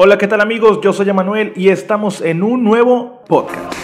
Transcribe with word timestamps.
Hola, 0.00 0.16
¿qué 0.16 0.28
tal 0.28 0.40
amigos? 0.40 0.78
Yo 0.80 0.92
soy 0.92 1.08
Emanuel 1.08 1.52
y 1.56 1.70
estamos 1.70 2.20
en 2.20 2.44
un 2.44 2.62
nuevo 2.62 3.24
podcast. 3.26 3.74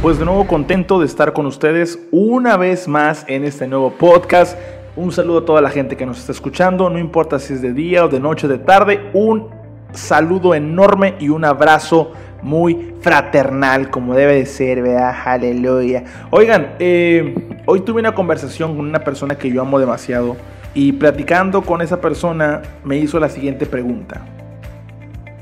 Pues 0.00 0.20
de 0.20 0.24
nuevo 0.24 0.46
contento 0.46 1.00
de 1.00 1.06
estar 1.06 1.32
con 1.32 1.46
ustedes 1.46 1.98
una 2.12 2.56
vez 2.56 2.86
más 2.86 3.24
en 3.26 3.42
este 3.42 3.66
nuevo 3.66 3.90
podcast. 3.90 4.56
Un 4.94 5.10
saludo 5.10 5.38
a 5.38 5.44
toda 5.44 5.60
la 5.60 5.70
gente 5.70 5.96
que 5.96 6.06
nos 6.06 6.20
está 6.20 6.30
escuchando, 6.30 6.88
no 6.88 7.00
importa 7.00 7.40
si 7.40 7.54
es 7.54 7.60
de 7.60 7.72
día 7.72 8.04
o 8.04 8.08
de 8.08 8.20
noche 8.20 8.46
o 8.46 8.48
de 8.48 8.58
tarde, 8.58 9.10
un 9.14 9.48
saludo 9.90 10.54
enorme 10.54 11.16
y 11.18 11.28
un 11.28 11.44
abrazo 11.44 12.12
muy 12.40 12.94
fraternal 13.00 13.90
como 13.90 14.14
debe 14.14 14.36
de 14.36 14.46
ser, 14.46 14.80
¿verdad? 14.80 15.12
Aleluya. 15.24 16.04
Oigan, 16.30 16.76
eh, 16.78 17.58
hoy 17.66 17.80
tuve 17.80 17.98
una 17.98 18.14
conversación 18.14 18.76
con 18.76 18.86
una 18.86 19.00
persona 19.00 19.36
que 19.36 19.50
yo 19.50 19.60
amo 19.60 19.80
demasiado 19.80 20.36
y 20.72 20.92
platicando 20.92 21.62
con 21.62 21.82
esa 21.82 22.00
persona 22.00 22.62
me 22.84 22.96
hizo 22.96 23.18
la 23.18 23.28
siguiente 23.28 23.66
pregunta. 23.66 24.35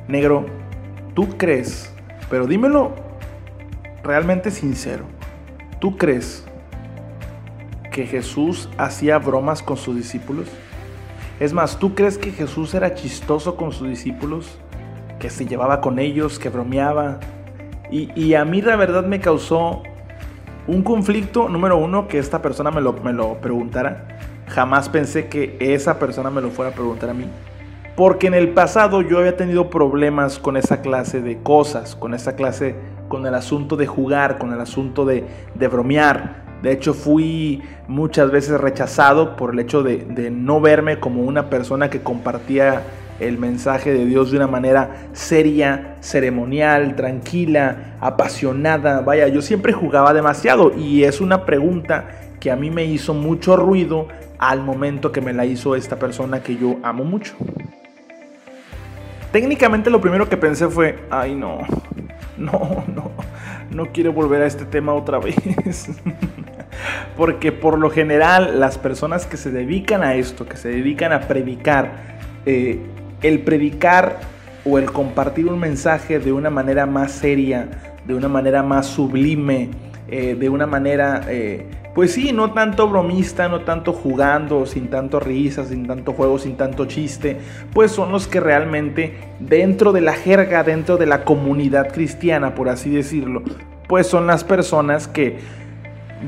Negro, 0.08 0.46
¿tú 1.14 1.36
crees, 1.38 1.92
pero 2.28 2.46
dímelo 2.46 2.92
realmente 4.02 4.50
sincero, 4.50 5.04
¿tú 5.80 5.96
crees 5.96 6.44
que 7.90 8.06
Jesús 8.06 8.68
hacía 8.76 9.18
bromas 9.18 9.62
con 9.62 9.76
sus 9.76 9.96
discípulos? 9.96 10.48
Es 11.40 11.52
más, 11.52 11.78
¿tú 11.78 11.94
crees 11.94 12.18
que 12.18 12.32
Jesús 12.32 12.74
era 12.74 12.94
chistoso 12.94 13.56
con 13.56 13.72
sus 13.72 13.88
discípulos? 13.88 14.58
Que 15.18 15.30
se 15.30 15.46
llevaba 15.46 15.80
con 15.80 15.98
ellos, 15.98 16.38
que 16.38 16.48
bromeaba. 16.48 17.20
Y, 17.90 18.34
a 18.34 18.44
mí 18.44 18.60
la 18.60 18.76
verdad 18.76 19.04
me 19.04 19.20
causó 19.20 19.82
un 20.66 20.82
conflicto, 20.82 21.48
número 21.48 21.76
uno, 21.76 22.08
que 22.08 22.18
esta 22.18 22.42
persona 22.42 22.70
me 22.70 22.80
lo, 22.80 22.92
me 22.92 23.12
lo 23.12 23.40
preguntara. 23.40 24.18
Jamás 24.48 24.88
pensé 24.88 25.28
que 25.28 25.56
esa 25.60 25.98
persona 25.98 26.30
me 26.30 26.40
lo 26.40 26.50
fuera 26.50 26.72
a 26.72 26.74
preguntar 26.74 27.10
a 27.10 27.14
mí. 27.14 27.26
Porque 27.96 28.26
en 28.26 28.34
el 28.34 28.48
pasado 28.48 29.02
yo 29.02 29.18
había 29.18 29.36
tenido 29.36 29.70
problemas 29.70 30.40
con 30.40 30.56
esa 30.56 30.82
clase 30.82 31.20
de 31.20 31.38
cosas, 31.38 31.94
con 31.94 32.12
esa 32.12 32.34
clase, 32.34 32.74
con 33.08 33.24
el 33.26 33.34
asunto 33.34 33.76
de 33.76 33.86
jugar, 33.86 34.38
con 34.38 34.52
el 34.52 34.60
asunto 34.60 35.04
de, 35.04 35.24
bromear. 35.70 36.42
De 36.60 36.72
hecho, 36.72 36.92
fui 36.92 37.62
muchas 37.86 38.32
veces 38.32 38.60
rechazado 38.60 39.36
por 39.36 39.52
el 39.52 39.60
hecho 39.60 39.84
de, 39.84 39.98
de, 39.98 40.30
no 40.30 40.60
verme 40.60 40.98
como 40.98 41.22
una 41.22 41.50
persona 41.50 41.88
que 41.88 42.00
compartía 42.00 42.82
el 43.20 43.38
mensaje 43.38 43.92
de 43.92 44.06
Dios 44.06 44.32
de 44.32 44.38
una 44.38 44.48
manera 44.48 45.08
seria, 45.12 45.96
ceremonial, 46.00 46.96
tranquila, 46.96 47.96
apasionada. 48.00 49.02
Vaya, 49.02 49.28
yo 49.28 49.40
siempre 49.40 49.72
jugaba 49.72 50.12
demasiado 50.12 50.72
y 50.76 51.04
es 51.04 51.20
una 51.20 51.44
pregunta 51.44 52.08
que 52.40 52.50
a 52.50 52.56
mí 52.56 52.70
me 52.70 52.84
hizo 52.86 53.14
mucho 53.14 53.56
ruido 53.56 54.08
al 54.38 54.62
momento 54.62 55.12
que 55.12 55.20
me 55.20 55.32
la 55.32 55.46
hizo 55.46 55.76
esta 55.76 55.98
persona 55.98 56.42
que 56.42 56.56
yo 56.56 56.76
amo 56.82 57.04
mucho. 57.04 57.34
Técnicamente 59.34 59.90
lo 59.90 60.00
primero 60.00 60.28
que 60.28 60.36
pensé 60.36 60.68
fue, 60.68 60.96
ay 61.10 61.34
no, 61.34 61.58
no, 62.38 62.84
no, 62.94 63.10
no 63.68 63.86
quiero 63.86 64.12
volver 64.12 64.42
a 64.42 64.46
este 64.46 64.64
tema 64.64 64.94
otra 64.94 65.18
vez. 65.18 65.34
Porque 67.16 67.50
por 67.50 67.80
lo 67.80 67.90
general 67.90 68.60
las 68.60 68.78
personas 68.78 69.26
que 69.26 69.36
se 69.36 69.50
dedican 69.50 70.04
a 70.04 70.14
esto, 70.14 70.46
que 70.46 70.56
se 70.56 70.68
dedican 70.68 71.12
a 71.12 71.22
predicar, 71.22 72.20
eh, 72.46 72.78
el 73.22 73.40
predicar 73.40 74.20
o 74.64 74.78
el 74.78 74.92
compartir 74.92 75.46
un 75.46 75.58
mensaje 75.58 76.20
de 76.20 76.32
una 76.32 76.48
manera 76.48 76.86
más 76.86 77.10
seria, 77.10 77.66
de 78.06 78.14
una 78.14 78.28
manera 78.28 78.62
más 78.62 78.86
sublime, 78.86 79.68
eh, 80.06 80.36
de 80.38 80.48
una 80.48 80.68
manera 80.68 81.22
eh, 81.26 81.66
pues 81.94 82.12
sí, 82.12 82.32
no 82.32 82.52
tanto 82.52 82.88
bromista, 82.88 83.48
no 83.48 83.60
tanto 83.60 83.92
jugando, 83.92 84.66
sin 84.66 84.88
tanto 84.88 85.20
risa, 85.20 85.64
sin 85.64 85.86
tanto 85.86 86.12
juego, 86.12 86.38
sin 86.38 86.56
tanto 86.56 86.86
chiste, 86.86 87.38
pues 87.72 87.92
son 87.92 88.10
los 88.10 88.26
que 88.26 88.40
realmente 88.40 89.14
dentro 89.38 89.92
de 89.92 90.00
la 90.00 90.14
jerga, 90.14 90.64
dentro 90.64 90.96
de 90.96 91.06
la 91.06 91.24
comunidad 91.24 91.92
cristiana, 91.92 92.54
por 92.56 92.68
así 92.68 92.90
decirlo, 92.90 93.42
pues 93.88 94.08
son 94.08 94.26
las 94.26 94.42
personas 94.42 95.06
que 95.06 95.38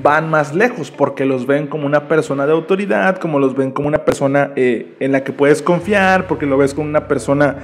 van 0.02 0.30
más 0.30 0.54
lejos 0.54 0.90
porque 0.90 1.24
los 1.24 1.46
ven 1.46 1.66
como 1.66 1.86
una 1.86 2.06
persona 2.06 2.46
de 2.46 2.52
autoridad, 2.52 3.16
como 3.16 3.38
los 3.38 3.56
ven 3.56 3.72
como 3.72 3.88
una 3.88 4.04
persona 4.04 4.52
eh, 4.54 4.94
en 5.00 5.10
la 5.10 5.24
que 5.24 5.32
puedes 5.32 5.62
confiar, 5.62 6.28
porque 6.28 6.46
lo 6.46 6.58
ves 6.58 6.74
como 6.74 6.88
una 6.88 7.08
persona, 7.08 7.56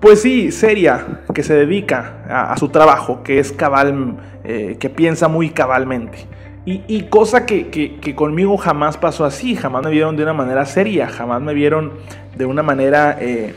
pues 0.00 0.22
sí, 0.22 0.52
seria, 0.52 1.22
que 1.34 1.42
se 1.42 1.54
dedica 1.54 2.24
a, 2.28 2.56
su 2.56 2.68
trabajo, 2.68 3.22
que 3.24 3.38
es 3.40 3.50
cabal, 3.50 4.16
eh, 4.44 4.76
que 4.78 4.90
piensa 4.90 5.26
muy 5.26 5.50
cabalmente. 5.50 6.18
Y, 6.64 7.02
cosa 7.10 7.44
que, 7.44 8.14
conmigo 8.14 8.56
jamás 8.56 8.96
pasó 8.96 9.24
así, 9.24 9.56
jamás 9.56 9.84
me 9.84 9.90
vieron 9.90 10.16
de 10.16 10.22
una 10.22 10.32
manera 10.32 10.64
seria, 10.64 11.08
jamás 11.08 11.42
me 11.42 11.54
vieron 11.54 11.92
de 12.36 12.46
una 12.46 12.62
manera 12.62 13.18
eh, 13.20 13.52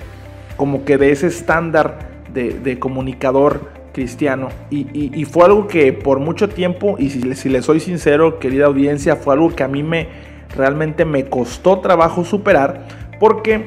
como 0.57 0.85
que 0.85 0.97
de 0.97 1.11
ese 1.11 1.27
estándar 1.27 1.99
de, 2.33 2.79
comunicador 2.79 3.69
cristiano. 3.93 4.49
Y, 4.71 5.23
fue 5.25 5.45
algo 5.45 5.67
que 5.67 5.93
por 5.93 6.19
mucho 6.19 6.49
tiempo, 6.49 6.95
y 6.97 7.11
si, 7.11 7.35
si 7.35 7.49
le 7.49 7.61
soy 7.61 7.79
sincero, 7.79 8.39
querida 8.39 8.65
audiencia, 8.65 9.15
fue 9.15 9.35
algo 9.35 9.55
que 9.55 9.63
a 9.63 9.67
mí 9.67 9.83
me 9.83 10.07
realmente 10.55 11.05
me 11.05 11.25
costó 11.25 11.79
trabajo 11.79 12.23
superar, 12.23 12.87
porque 13.19 13.65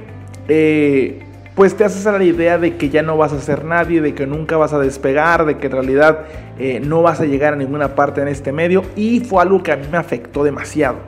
eh, 0.48 1.20
pues 1.58 1.76
te 1.76 1.84
haces 1.84 2.06
a 2.06 2.16
la 2.16 2.22
idea 2.22 2.56
de 2.56 2.76
que 2.76 2.88
ya 2.88 3.02
no 3.02 3.16
vas 3.16 3.32
a 3.32 3.40
ser 3.40 3.64
nadie, 3.64 4.00
de 4.00 4.14
que 4.14 4.28
nunca 4.28 4.56
vas 4.56 4.72
a 4.72 4.78
despegar, 4.78 5.44
de 5.44 5.58
que 5.58 5.66
en 5.66 5.72
realidad 5.72 6.20
eh, 6.56 6.78
no 6.78 7.02
vas 7.02 7.20
a 7.20 7.24
llegar 7.24 7.54
a 7.54 7.56
ninguna 7.56 7.96
parte 7.96 8.20
en 8.20 8.28
este 8.28 8.52
medio 8.52 8.84
y 8.94 9.18
fue 9.18 9.42
algo 9.42 9.60
que 9.60 9.72
a 9.72 9.76
mí 9.76 9.84
me 9.90 9.98
afectó 9.98 10.44
demasiado. 10.44 10.98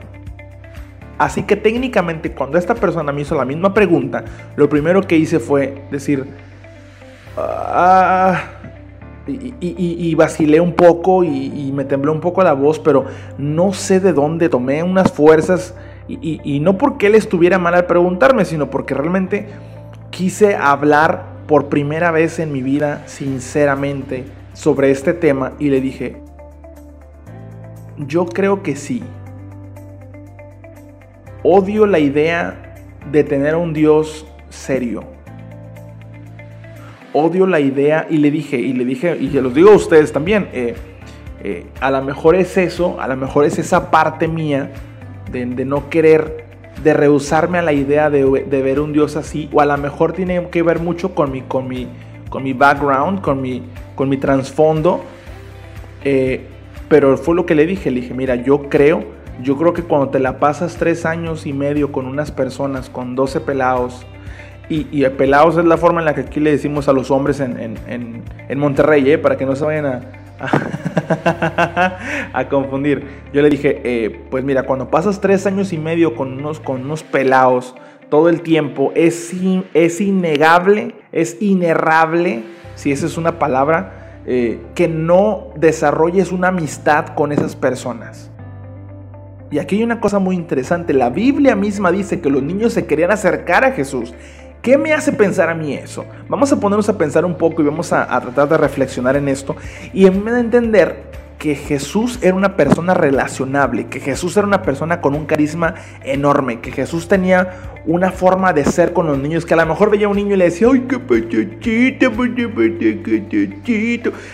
Así 1.17 1.43
que 1.43 1.55
técnicamente 1.55 2.33
cuando 2.33 2.57
esta 2.57 2.75
persona 2.75 3.13
me 3.13 3.21
hizo 3.21 3.33
la 3.33 3.45
misma 3.45 3.73
pregunta, 3.73 4.25
lo 4.57 4.67
primero 4.67 5.01
que 5.03 5.15
hice 5.15 5.39
fue 5.39 5.83
decir, 5.89 6.25
ah, 7.37 8.41
y, 9.25 10.13
vacilé 10.15 10.59
un 10.59 10.73
poco 10.73 11.23
y, 11.23 11.71
me 11.73 11.85
tembló 11.85 12.11
un 12.11 12.19
poco 12.19 12.43
la 12.43 12.51
voz, 12.51 12.77
pero 12.77 13.05
no 13.37 13.71
sé 13.71 14.01
de 14.01 14.11
dónde 14.11 14.49
tomé 14.49 14.83
unas 14.83 15.13
fuerzas 15.13 15.75
y, 16.09 16.59
no 16.59 16.77
porque 16.77 17.07
él 17.07 17.15
estuviera 17.15 17.57
mal 17.57 17.73
al 17.73 17.85
preguntarme, 17.85 18.43
sino 18.43 18.69
porque 18.69 18.93
realmente 18.93 19.47
quise 20.21 20.55
hablar 20.55 21.25
por 21.47 21.67
primera 21.67 22.11
vez 22.11 22.37
en 22.37 22.51
mi 22.51 22.61
vida 22.61 23.01
sinceramente 23.07 24.23
sobre 24.53 24.91
este 24.91 25.13
tema 25.13 25.53
y 25.57 25.71
le 25.71 25.81
dije, 25.81 26.17
yo 27.97 28.27
creo 28.27 28.61
que 28.61 28.75
sí. 28.75 29.01
Odio 31.41 31.87
la 31.87 31.97
idea 31.97 32.75
de 33.11 33.23
tener 33.23 33.55
un 33.55 33.73
Dios 33.73 34.27
serio. 34.49 35.05
Odio 37.13 37.47
la 37.47 37.59
idea 37.59 38.05
y 38.07 38.17
le 38.17 38.29
dije, 38.29 38.57
y 38.57 38.73
le 38.73 38.85
dije, 38.85 39.17
y 39.19 39.31
se 39.31 39.41
los 39.41 39.55
digo 39.55 39.71
a 39.71 39.75
ustedes 39.75 40.13
también, 40.13 40.49
eh, 40.53 40.75
eh, 41.43 41.65
a 41.79 41.89
lo 41.89 42.03
mejor 42.03 42.35
es 42.35 42.55
eso, 42.59 43.01
a 43.01 43.07
lo 43.07 43.17
mejor 43.17 43.45
es 43.45 43.57
esa 43.57 43.89
parte 43.89 44.27
mía 44.27 44.71
de 45.31 45.65
no 45.65 45.89
querer 45.89 46.40
de 46.83 46.93
rehusarme 46.93 47.59
a 47.59 47.61
la 47.61 47.73
idea 47.73 48.09
de, 48.09 48.23
ver 48.23 48.79
un 48.79 48.93
Dios 48.93 49.15
así, 49.15 49.49
o 49.53 49.61
a 49.61 49.65
lo 49.65 49.77
mejor 49.77 50.13
tiene 50.13 50.47
que 50.49 50.63
ver 50.63 50.79
mucho 50.79 51.13
con 51.13 51.31
mi, 51.31 51.41
con 51.41 51.67
mi, 51.67 51.87
con 52.29 52.43
mi 52.43 52.53
background, 52.53 53.21
con 53.21 53.41
mi, 53.41 53.63
con 53.95 54.09
mi 54.09 54.17
trasfondo. 54.17 55.03
Eh, 56.03 56.45
pero 56.89 57.17
fue 57.17 57.35
lo 57.35 57.45
que 57.45 57.55
le 57.55 57.65
dije, 57.65 57.91
le 57.91 58.01
dije, 58.01 58.13
mira, 58.13 58.35
yo 58.35 58.69
creo, 58.69 59.03
yo 59.41 59.57
creo 59.57 59.73
que 59.73 59.83
cuando 59.83 60.09
te 60.09 60.19
la 60.19 60.39
pasas 60.39 60.75
tres 60.75 61.05
años 61.05 61.45
y 61.45 61.53
medio 61.53 61.91
con 61.91 62.05
unas 62.05 62.31
personas, 62.31 62.89
con 62.89 63.15
12 63.15 63.41
pelados, 63.41 64.05
y, 64.69 64.87
y 64.91 65.07
pelados 65.09 65.57
es 65.57 65.65
la 65.65 65.77
forma 65.77 65.99
en 65.99 66.05
la 66.05 66.15
que 66.15 66.21
aquí 66.21 66.39
le 66.39 66.51
decimos 66.51 66.87
a 66.87 66.93
los 66.93 67.11
hombres 67.11 67.41
en, 67.41 67.77
en, 67.87 68.59
Monterrey, 68.59 69.11
¿eh? 69.11 69.17
para 69.17 69.37
que 69.37 69.45
no 69.45 69.55
se 69.55 69.65
vayan 69.65 69.85
a, 69.85 70.01
a 72.33 72.47
confundir. 72.49 73.05
Yo 73.33 73.41
le 73.41 73.49
dije, 73.49 73.81
eh, 73.83 74.21
pues 74.29 74.43
mira, 74.43 74.63
cuando 74.63 74.89
pasas 74.89 75.21
tres 75.21 75.45
años 75.45 75.73
y 75.73 75.77
medio 75.77 76.15
con 76.15 76.33
unos, 76.33 76.59
con 76.59 76.81
unos 76.81 77.03
pelados 77.03 77.75
todo 78.09 78.29
el 78.29 78.41
tiempo, 78.41 78.91
es, 78.95 79.31
es 79.73 80.01
innegable, 80.01 80.95
es 81.11 81.41
inerrable, 81.41 82.43
si 82.75 82.91
esa 82.91 83.05
es 83.05 83.17
una 83.17 83.39
palabra, 83.39 84.19
eh, 84.25 84.59
que 84.75 84.87
no 84.87 85.47
desarrolles 85.55 86.31
una 86.31 86.49
amistad 86.49 87.07
con 87.15 87.31
esas 87.31 87.55
personas. 87.55 88.31
Y 89.51 89.59
aquí 89.59 89.77
hay 89.77 89.83
una 89.83 89.99
cosa 89.99 90.19
muy 90.19 90.35
interesante. 90.35 90.93
La 90.93 91.09
Biblia 91.09 91.55
misma 91.55 91.91
dice 91.91 92.21
que 92.21 92.29
los 92.29 92.41
niños 92.41 92.71
se 92.71 92.85
querían 92.85 93.11
acercar 93.11 93.65
a 93.65 93.71
Jesús. 93.73 94.13
¿Qué 94.61 94.77
me 94.77 94.93
hace 94.93 95.11
pensar 95.11 95.49
a 95.49 95.55
mí 95.55 95.73
eso? 95.73 96.05
Vamos 96.27 96.51
a 96.51 96.59
ponernos 96.59 96.87
a 96.87 96.97
pensar 96.97 97.25
un 97.25 97.35
poco 97.35 97.63
y 97.63 97.65
vamos 97.65 97.91
a, 97.91 98.05
tratar 98.21 98.47
de 98.47 98.57
reflexionar 98.57 99.15
en 99.15 99.27
esto. 99.27 99.55
Y 99.91 100.05
en 100.05 100.23
vez 100.23 100.35
de 100.35 100.39
entender 100.39 101.03
que 101.41 101.55
Jesús 101.55 102.19
era 102.21 102.35
una 102.35 102.55
persona 102.55 102.93
relacionable, 102.93 103.87
que 103.87 103.99
Jesús 103.99 104.37
era 104.37 104.45
una 104.45 104.61
persona 104.61 105.01
con 105.01 105.15
un 105.15 105.25
carisma 105.25 105.73
enorme, 106.03 106.59
que 106.59 106.71
Jesús 106.71 107.07
tenía 107.07 107.53
una 107.87 108.11
forma 108.11 108.53
de 108.53 108.63
ser 108.63 108.93
con 108.93 109.07
los 109.07 109.17
niños, 109.17 109.43
que 109.43 109.55
a 109.55 109.57
lo 109.57 109.65
mejor 109.65 109.89
veía 109.89 110.05
a 110.05 110.09
un 110.09 110.17
niño 110.17 110.35
y 110.35 110.37
le 110.37 110.45
decía, 110.45 110.67
¡ay, 110.71 110.85
qué 110.87 110.99
pachachito, 110.99 112.11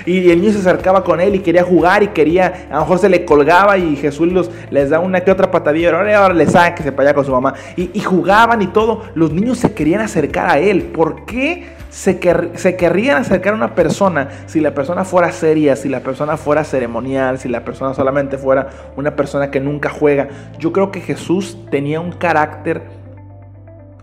Y 0.06 0.30
el 0.30 0.42
niño 0.42 0.52
se 0.52 0.60
acercaba 0.60 1.06
con 1.06 1.22
él 1.22 1.36
y 1.36 1.40
quería 1.40 1.64
jugar 1.64 2.04
y 2.04 2.10
quería, 2.10 2.68
a 2.70 2.74
lo 2.74 2.82
mejor 2.82 3.00
se 3.00 3.08
le 3.08 3.24
colgaba 3.24 3.78
y 3.78 3.96
Jesús 3.96 4.30
los, 4.34 4.52
les 4.70 4.90
da 4.90 5.00
una 5.00 5.22
que 5.22 5.32
otra 5.32 5.50
patadilla, 5.50 5.96
ahora, 5.96 6.24
ahora 6.24 6.34
le 6.34 6.46
saque, 6.46 6.84
se 6.84 6.92
para 6.92 7.12
allá 7.12 7.16
con 7.16 7.24
su 7.24 7.32
mamá. 7.32 7.54
Y, 7.78 7.90
y 7.94 8.02
jugaban 8.02 8.62
y 8.62 8.68
todo, 8.68 9.04
los 9.16 9.32
niños 9.32 9.60
se 9.60 9.74
querían 9.74 10.02
acercar 10.02 10.50
a 10.50 10.60
él. 10.60 10.82
¿Por 10.82 11.24
qué? 11.24 11.77
Se, 11.98 12.20
se, 12.54 12.76
querrían 12.76 13.22
acercar 13.22 13.54
a 13.54 13.56
una 13.56 13.74
persona 13.74 14.30
si 14.46 14.60
la 14.60 14.76
persona 14.76 15.04
fuera 15.04 15.32
seria, 15.32 15.76
si 15.76 15.90
la 15.90 16.02
persona 16.02 16.38
fuera 16.38 16.64
ceremonial, 16.64 17.40
si 17.40 17.50
la 17.50 17.66
persona 17.66 17.96
solamente 17.96 18.38
fuera 18.38 18.70
una 18.96 19.16
persona 19.16 19.50
que 19.50 19.60
nunca 19.60 19.90
juega. 19.90 20.28
Yo 20.60 20.72
creo 20.72 20.92
que 20.92 21.02
Jesús 21.02 21.58
tenía 21.72 22.00
un 22.00 22.12
carácter 22.12 22.84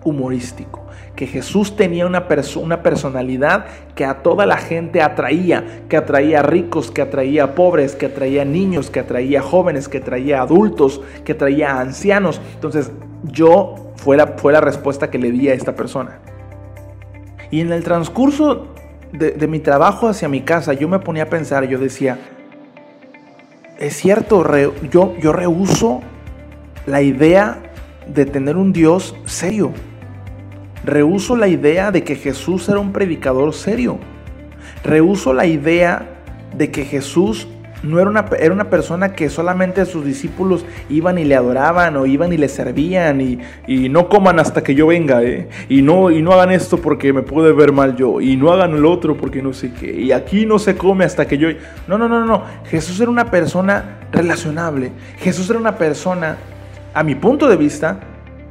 humorístico 0.03 0.81
que 1.15 1.29
Jesús 1.29 1.77
tenía 1.77 2.05
una, 2.05 2.27
una 2.57 2.83
personalidad 2.83 3.67
que 3.95 4.05
a 4.05 4.25
toda 4.25 4.45
la 4.45 4.57
gente 4.57 5.01
atraía, 5.01 5.85
que 5.89 5.97
atraía 5.97 6.41
a 6.41 6.43
ricos, 6.43 6.91
que 6.91 7.01
atraía 7.01 7.45
a 7.45 7.55
pobres, 7.55 7.95
que 7.95 8.07
atraía 8.07 8.43
a 8.43 8.45
niños, 8.45 8.91
que 8.91 8.99
atraía 8.99 9.39
a 9.39 9.43
jóvenes, 9.43 9.89
que 9.89 9.99
atraía 9.99 10.41
a 10.41 10.43
adultos, 10.43 11.01
que 11.25 11.31
atraía 11.31 11.77
a 11.77 11.81
ancianos. 11.81 12.41
Entonces 12.55 12.91
yo 13.23 13.93
fue 13.95 14.17
la, 14.17 14.27
fue 14.27 14.53
la 14.53 14.61
respuesta 14.61 15.09
que 15.13 15.19
le 15.21 15.31
di 15.31 15.49
a 15.49 15.55
esta 15.55 15.77
persona. 15.77 16.19
Y 17.55 17.61
en 17.61 17.71
el 17.71 17.85
transcurso 17.85 18.67
de, 19.13 19.47
mi 19.47 19.61
trabajo 19.61 20.09
hacia 20.09 20.29
mi 20.29 20.41
casa, 20.41 20.73
yo 20.73 20.89
me 20.89 20.99
ponía 20.99 21.23
a 21.23 21.31
pensar, 21.31 21.65
yo 21.69 21.79
decía, 21.79 22.19
es 23.79 23.95
cierto, 23.95 24.45
yo, 24.91 25.15
yo 25.21 25.33
rehuso 25.33 26.01
la 26.85 27.01
idea 27.01 27.63
de 28.09 28.27
tener 28.27 28.57
un 28.57 28.73
Dios 28.73 29.15
serio. 29.27 29.71
Rehuso 30.85 31.37
la 31.37 31.47
idea 31.47 31.93
de 31.93 32.03
que 32.03 32.17
Jesús 32.17 32.69
era 32.69 32.81
un 32.81 32.91
predicador 32.91 33.55
serio. 33.55 34.01
Rehuso 34.83 35.33
la 35.33 35.47
idea 35.47 36.09
de 36.57 36.73
que 36.73 36.85
Jesús 36.85 37.47
no 37.85 38.01
era 38.01 38.11
una, 38.11 38.25
era 38.39 38.53
una 38.53 38.71
persona 38.71 39.13
que 39.13 39.29
solamente 39.29 39.85
sus 39.85 40.05
discípulos 40.05 40.65
iban 40.89 41.19
y 41.19 41.25
le 41.25 41.37
adoraban 41.37 41.97
o 41.97 42.07
iban 42.07 42.33
y 42.33 42.37
le 42.37 42.49
servían 42.49 43.21
y, 43.21 43.39
no 43.89 44.09
coman 44.09 44.41
hasta 44.41 44.63
que 44.63 44.75
yo 44.75 44.87
venga, 44.89 45.23
¿eh? 45.23 45.49
y, 45.69 45.83
no, 45.83 46.11
y 46.11 46.23
no 46.23 46.33
hagan 46.33 46.51
esto 46.51 46.79
porque 46.79 47.13
me 47.13 47.23
puede 47.23 47.53
ver 47.53 47.73
mal 47.73 47.97
yo, 47.97 48.21
y 48.21 48.37
no 48.37 48.53
hagan 48.53 48.75
el 48.75 48.85
otro 48.87 49.17
porque 49.17 49.43
no 49.43 49.53
sé 49.53 49.73
qué, 49.73 49.93
y 49.93 50.11
aquí 50.13 50.47
no 50.47 50.59
se 50.59 50.77
come 50.77 51.05
hasta 51.05 51.27
que 51.27 51.39
yo... 51.39 51.49
No, 51.87 51.99
no, 51.99 52.09
no, 52.09 52.25
no, 52.25 52.43
Jesús 52.67 52.99
era 53.01 53.11
una 53.11 53.31
persona 53.31 53.99
relacionable, 54.11 54.93
Jesús 55.19 55.49
era 55.51 55.59
una 55.59 55.77
persona, 55.77 56.39
a 56.95 57.03
mi 57.03 57.15
punto 57.15 57.49
de 57.49 57.57
vista, 57.57 58.01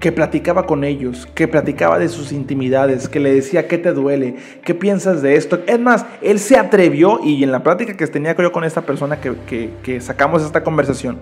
que 0.04 0.12
platicaba 0.12 0.66
con 0.66 0.84
ellos, 0.84 1.30
que 1.34 1.48
platicaba 1.48 1.98
de 1.98 2.10
sus 2.10 2.34
intimidades, 2.34 3.08
que 3.08 3.22
le 3.22 3.34
decía 3.34 3.70
qué 3.70 3.78
te 3.78 3.94
duele, 3.94 4.36
qué 4.66 4.76
piensas 4.76 5.22
de 5.22 5.38
esto. 5.38 5.62
Es 5.66 5.80
más, 5.80 6.06
él 6.22 6.40
se 6.40 6.58
atrevió 6.58 7.22
y 7.24 7.42
en 7.42 7.54
la 7.54 7.64
plática 7.64 7.96
que 7.96 8.06
tenía 8.08 8.36
yo 8.36 8.52
con 8.52 8.66
esta 8.66 8.82
persona 8.82 9.22
que, 9.22 9.70
que, 9.82 10.02
sacamos 10.02 10.44
esta 10.44 10.62
conversación, 10.62 11.20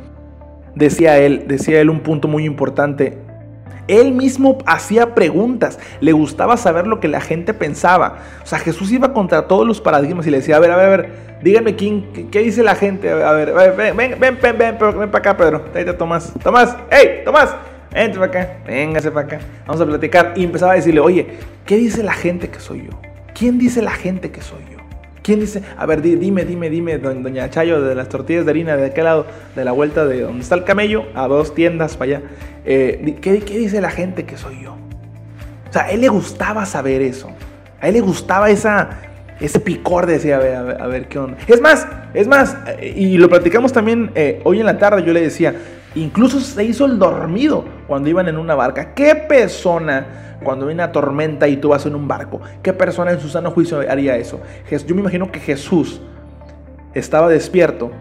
decía 0.74 1.19
él, 1.19 1.44
decía 1.48 1.80
él 1.80 1.92
un 1.92 2.00
punto 2.00 2.28
muy 2.28 2.44
importante. 2.44 3.19
Él 3.88 4.13
mismo 4.13 4.57
hacía 4.66 5.13
preguntas, 5.13 5.77
le 6.00 6.12
gustaba 6.12 6.57
saber 6.57 6.88
lo 6.88 7.00
que 7.00 7.07
la 7.07 7.22
gente 7.22 7.54
pensaba. 7.54 8.18
O 8.44 8.48
sea, 8.48 8.57
Jesús 8.57 8.92
iba 8.92 9.13
contra 9.13 9.45
todos 9.45 9.68
los 9.68 9.80
paradigmas 9.80 10.25
y 10.25 10.31
le 10.31 10.38
decía, 10.38 10.56
a 10.56 10.60
ver, 10.60 10.72
a 10.72 10.77
ver, 10.77 10.86
a 10.86 10.89
ver, 10.89 11.12
díganme 11.44 11.75
quién, 11.75 12.30
qué 12.31 12.39
dice 12.39 12.63
la 12.63 12.74
gente. 12.74 13.12
A 13.12 13.31
ver, 13.34 13.50
a 13.50 13.54
ver, 13.54 13.75
ven, 13.75 13.95
ven, 13.95 14.19
ven, 14.19 14.39
ven, 14.42 14.57
ven, 14.57 14.77
ven, 14.80 15.12
para 15.12 15.19
acá, 15.19 15.38
Pedro. 15.38 15.66
Ahí 15.75 15.86
te 15.86 15.94
Tomás. 15.94 16.34
Tomás, 16.42 16.75
hey, 16.89 17.22
Tomás, 17.24 17.54
entre 17.93 18.19
para 18.19 18.41
acá, 18.41 18.57
véngase 18.65 19.11
para 19.11 19.27
acá, 19.27 19.39
vamos 19.67 19.81
a 19.81 19.85
platicar. 19.85 20.33
Y 20.35 20.43
empezaba 20.43 20.73
a 20.73 20.75
decirle, 20.75 21.01
oye, 21.01 21.27
¿qué 21.65 21.75
dice 21.77 22.03
la 22.03 22.13
gente 22.13 22.49
que 22.49 22.59
soy 22.59 22.88
yo? 22.89 22.99
¿Quién 23.33 23.57
dice 23.57 23.81
la 23.81 23.91
gente 23.91 24.31
que 24.31 24.41
soy 24.41 24.61
yo? 24.71 24.77
¿Quién 25.21 25.39
dice? 25.39 25.61
A 25.77 25.85
ver, 25.85 26.01
dime, 26.01 26.45
dime, 26.45 26.69
dime, 26.69 26.97
doña 26.97 27.49
Chayo, 27.49 27.81
de 27.81 27.93
las 27.93 28.09
tortillas 28.09 28.45
de 28.45 28.51
harina, 28.51 28.75
¿de 28.75 28.91
qué 28.91 29.03
lado? 29.03 29.27
De 29.55 29.63
la 29.63 29.71
vuelta 29.71 30.05
de 30.05 30.21
donde 30.21 30.41
está 30.41 30.55
el 30.55 30.63
camello, 30.63 31.05
a 31.13 31.27
dos 31.27 31.53
tiendas 31.53 31.95
para 31.95 32.17
allá. 32.17 32.21
Eh, 32.65 33.17
¿qué, 33.21 33.33
dice 33.33 33.81
la 33.81 33.91
gente 33.91 34.25
que 34.25 34.38
soy 34.38 34.63
yo? 34.63 34.73
O 35.69 35.73
sea, 35.73 35.83
a 35.83 35.91
él 35.91 36.01
le 36.01 36.07
gustaba 36.07 36.65
saber 36.65 37.03
eso. 37.03 37.29
A 37.79 37.88
él 37.88 37.93
le 37.93 38.01
gustaba 38.01 38.49
esa, 38.49 38.89
ese 39.39 39.59
picor 39.59 40.07
de 40.07 40.13
decir, 40.13 40.33
a 40.33 40.39
ver, 40.39 40.81
a 40.81 40.88
ver, 40.88 41.07
qué 41.07 41.19
onda. 41.19 41.38
Es 41.47 41.61
más, 41.61 41.88
es 42.15 42.27
más, 42.27 42.57
y 42.81 43.17
lo 43.17 43.29
platicamos 43.29 43.71
también 43.71 44.11
eh, 44.15 44.41
hoy 44.43 44.59
en 44.59 44.65
la 44.65 44.79
tarde, 44.79 45.03
yo 45.03 45.13
le 45.13 45.21
decía, 45.21 45.53
Incluso 45.95 46.39
se 46.39 46.63
hizo 46.63 46.85
el 46.85 46.97
dormido 46.97 47.65
cuando 47.88 48.09
iban 48.09 48.27
en 48.27 48.38
una 48.38 48.55
barca. 48.55 48.93
¿Qué 48.93 49.15
persona, 49.15 50.38
cuando 50.43 50.65
viene 50.65 50.83
una 50.83 50.91
tormenta 50.91 51.47
y 51.47 51.57
tú 51.57 51.69
vas 51.69 51.85
en 51.85 51.95
un 51.95 52.07
barco, 52.07 52.39
qué 52.61 52.71
persona 52.71 53.11
en 53.11 53.19
su 53.19 53.27
sano 53.27 53.51
juicio 53.51 53.79
haría 53.79 54.15
eso? 54.15 54.39
Yo 54.69 54.95
me 54.95 55.01
imagino 55.01 55.31
que 55.31 55.39
Jesús 55.39 56.01
estaba 56.93 57.27
despierto, 57.27 57.91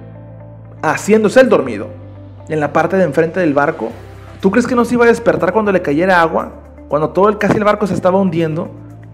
haciéndose 0.83 1.41
el 1.41 1.49
dormido, 1.49 1.89
en 2.49 2.61
la 2.61 2.73
parte 2.73 2.97
de 2.97 3.05
enfrente 3.05 3.41
del 3.41 3.55
barco. 3.55 3.91
¿Tú 4.41 4.51
crees 4.51 4.67
que 4.67 4.75
no 4.75 4.85
se 4.85 4.95
iba 4.95 5.05
a 5.05 5.09
despertar 5.09 5.53
cuando 5.53 5.73
le 5.73 5.83
cayera 5.83 6.21
agua? 6.21 6.53
Cuando 6.89 7.11
todo 7.11 7.29
el, 7.29 7.39
casi 7.39 7.57
el 7.57 7.65
barco 7.65 7.87
se 7.87 7.95
estaba 7.95 8.19
hundiendo. 8.19 8.71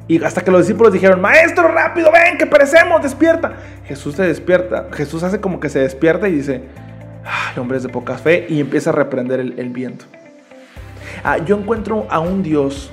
Y 0.08 0.22
hasta 0.22 0.42
que 0.42 0.50
los 0.50 0.60
discípulos 0.60 0.92
dijeron, 0.92 1.20
maestro, 1.20 1.68
rápido, 1.68 2.10
ven, 2.12 2.38
que 2.38 2.46
perecemos, 2.46 3.02
despierta. 3.02 3.54
Jesús 3.84 4.14
se 4.14 4.22
despierta. 4.22 4.86
Jesús 4.92 5.22
hace 5.22 5.40
como 5.40 5.58
que 5.60 5.68
se 5.68 5.80
despierta 5.80 6.28
y 6.28 6.32
dice, 6.32 6.62
Ay, 7.26 7.58
hombres 7.58 7.82
de 7.82 7.88
poca 7.88 8.16
fe, 8.16 8.46
y 8.48 8.60
empieza 8.60 8.90
a 8.90 8.92
reprender 8.92 9.40
el, 9.40 9.70
viento. 9.70 10.04
Ah, 11.24 11.38
yo 11.38 11.58
encuentro 11.58 12.06
a 12.08 12.20
un 12.20 12.42
Dios 12.42 12.90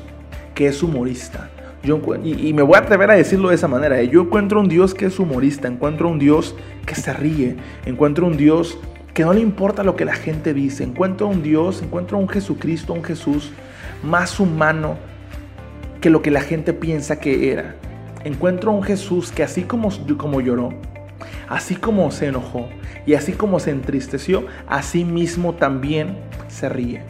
que 0.55 0.67
es 0.67 0.81
humorista. 0.81 1.49
Yo, 1.83 2.01
y, 2.23 2.47
y, 2.47 2.53
me 2.53 2.63
voy 2.63 2.75
a 2.75 2.79
atrever 2.79 3.11
a 3.11 3.15
decirlo 3.15 3.49
de 3.49 3.55
esa 3.55 3.67
manera. 3.67 3.99
¿eh? 3.99 4.07
Yo 4.07 4.21
encuentro 4.21 4.59
un 4.59 4.69
Dios 4.69 4.93
que 4.93 5.05
es 5.05 5.19
humorista, 5.19 5.67
encuentro 5.67 6.09
un 6.09 6.17
Dios 6.17 6.55
que 6.85 6.95
se 6.95 7.13
ríe, 7.13 7.57
encuentro 7.85 8.25
un 8.25 8.37
Dios 8.37 8.77
que 9.13 9.23
no 9.23 9.33
le 9.33 9.41
importa 9.41 9.83
lo 9.83 9.95
que 9.95 10.05
la 10.05 10.15
gente 10.15 10.53
dice, 10.53 10.83
encuentro 10.83 11.27
un 11.27 11.43
Dios, 11.43 11.83
encuentro 11.83 12.17
un 12.17 12.27
Jesucristo, 12.27 12.93
un 12.93 13.03
Jesús 13.03 13.51
más 14.01 14.39
humano 14.39 14.97
que 16.01 16.09
lo 16.09 16.21
que 16.21 16.31
la 16.31 16.41
gente 16.41 16.73
piensa 16.73 17.19
que 17.19 17.51
era. 17.51 17.75
Encuentro 18.23 18.71
un 18.71 18.81
Jesús 18.81 19.31
que 19.31 19.43
así 19.43 19.63
como, 19.63 19.89
como 20.17 20.41
lloró, 20.41 20.73
así 21.53 21.75
como 21.75 22.09
se 22.09 22.27
enojó, 22.27 22.67
y 23.05 23.13
así 23.13 23.33
como 23.33 23.59
se 23.59 23.69
entristeció, 23.69 24.45
así 24.67 25.05
mismo 25.05 25.53
también 25.53 26.17
se 26.47 26.67
ríe. 26.67 27.03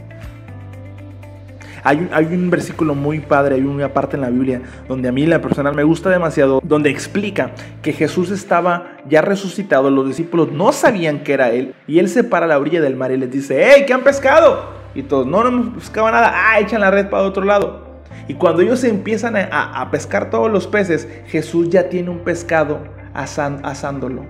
Hay 1.86 2.00
un, 2.00 2.10
hay 2.12 2.26
un, 2.26 2.50
versículo 2.50 2.94
muy 2.94 3.20
padre, 3.20 3.56
hay 3.56 3.62
una 3.62 3.94
parte 3.94 4.16
en 4.18 4.22
la 4.22 4.30
Biblia 4.30 4.62
donde 4.88 5.08
a 5.08 5.12
mí 5.14 5.26
la 5.26 5.42
personal 5.42 5.74
me 5.74 5.84
gusta 5.84 6.10
demasiado, 6.10 6.62
donde 6.64 6.90
explica 6.90 7.52
que 7.82 7.94
Jesús 7.94 8.32
estaba 8.32 8.98
ya 9.08 9.22
resucitado, 9.22 9.90
los 9.90 10.08
discípulos 10.08 10.52
no 10.52 10.74
sabían 10.74 11.24
que 11.24 11.34
era 11.34 11.52
Él, 11.52 11.74
y 11.88 12.00
Él 12.00 12.10
se 12.10 12.26
para 12.26 12.46
a 12.46 12.50
la 12.50 12.60
orilla 12.60 12.82
del 12.82 12.98
mar 12.98 13.12
y 13.14 13.18
les 13.18 13.32
dice, 13.32 13.66
¡Hey, 13.66 13.86
qué 13.88 13.94
han 13.94 14.04
pescado! 14.04 14.72
Y 14.94 15.04
todos, 15.04 15.26
no, 15.26 15.42
no 15.44 15.50
hemos 15.50 15.74
pescado 15.76 16.12
nada, 16.12 16.34
¡ah, 16.36 16.60
echan 16.60 16.82
la 16.82 16.92
red 16.92 17.10
para 17.10 17.24
otro 17.24 17.46
lado! 17.46 18.02
Y 18.28 18.34
cuando 18.34 18.62
ellos 18.62 18.84
empiezan 18.84 19.38
a, 19.38 19.82
a 19.82 19.90
pescar 19.90 20.30
todos 20.30 20.52
los 20.52 20.68
peces, 20.68 21.08
Jesús 21.28 21.70
ya 21.70 21.88
tiene 21.90 22.10
un 22.10 22.20
pescado 22.20 23.03
asándolo 23.14 24.26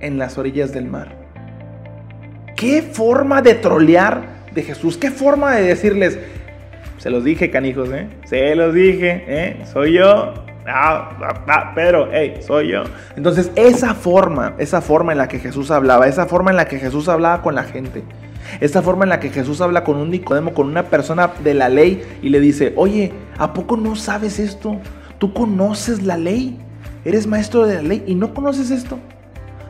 en 0.00 0.18
las 0.18 0.38
orillas 0.38 0.72
del 0.72 0.86
mar. 0.86 1.16
Qué 2.56 2.82
forma 2.82 3.42
de 3.42 3.54
trolear 3.54 4.38
de 4.52 4.62
Jesús, 4.62 4.96
qué 4.96 5.10
forma 5.10 5.54
de 5.54 5.62
decirles, 5.62 6.18
se 6.98 7.10
los 7.10 7.22
dije 7.22 7.50
canijos, 7.50 7.90
¿eh? 7.92 8.08
Se 8.24 8.54
los 8.56 8.74
dije, 8.74 9.24
¿eh? 9.28 9.64
Soy 9.72 9.94
yo. 9.94 10.34
Ah, 10.66 11.16
ah, 11.22 11.44
ah, 11.46 12.08
hey, 12.12 12.40
soy 12.46 12.72
yo. 12.72 12.82
Entonces, 13.16 13.50
esa 13.54 13.94
forma, 13.94 14.54
esa 14.58 14.82
forma 14.82 15.12
en 15.12 15.18
la 15.18 15.28
que 15.28 15.38
Jesús 15.38 15.70
hablaba, 15.70 16.08
esa 16.08 16.26
forma 16.26 16.50
en 16.50 16.56
la 16.56 16.66
que 16.66 16.78
Jesús 16.78 17.08
hablaba 17.08 17.40
con 17.40 17.54
la 17.54 17.62
gente, 17.62 18.02
esa 18.60 18.82
forma 18.82 19.04
en 19.04 19.10
la 19.10 19.20
que 19.20 19.30
Jesús 19.30 19.60
habla 19.60 19.84
con 19.84 19.96
un 19.96 20.10
Nicodemo, 20.10 20.52
con 20.52 20.66
una 20.66 20.84
persona 20.84 21.32
de 21.42 21.54
la 21.54 21.68
ley 21.68 22.02
y 22.20 22.28
le 22.28 22.40
dice, 22.40 22.72
oye, 22.76 23.12
¿a 23.38 23.54
poco 23.54 23.76
no 23.76 23.96
sabes 23.96 24.38
esto? 24.38 24.78
¿Tú 25.18 25.32
conoces 25.32 26.02
la 26.02 26.16
ley? 26.16 26.58
Eres 27.08 27.26
maestro 27.26 27.66
de 27.66 27.76
la 27.76 27.82
ley 27.82 28.04
y 28.06 28.14
no 28.14 28.34
conoces 28.34 28.70
esto. 28.70 28.98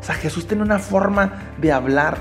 O 0.01 0.03
sea, 0.03 0.17
Jesús 0.17 0.49
tiene 0.49 0.65
una 0.65 0.81
forma 0.81 1.53
de 1.61 1.71
hablar. 1.71 2.19